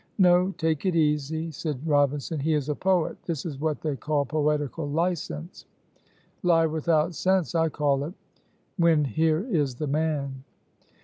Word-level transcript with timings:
"No! 0.17 0.49
take 0.57 0.87
it 0.87 0.95
easy," 0.95 1.51
said 1.51 1.85
Robinson; 1.87 2.39
"he 2.39 2.55
is 2.55 2.69
a 2.69 2.73
poet; 2.75 3.17
this 3.27 3.45
is 3.45 3.59
what 3.59 3.81
they 3.81 3.95
call 3.95 4.25
poetical 4.25 4.89
license." 4.89 5.65
"Lie 6.41 6.65
without 6.65 7.13
sense, 7.13 7.53
I 7.53 7.69
call 7.69 8.05
it 8.05 8.15
when 8.77 9.05
here 9.05 9.41
is 9.51 9.75
the 9.75 9.85
man." 9.85 10.43